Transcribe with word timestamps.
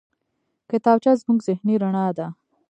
کتابچه 0.69 1.11
زموږ 1.21 1.39
ذهني 1.47 1.75
رڼا 1.83 2.07
ده 2.17 2.27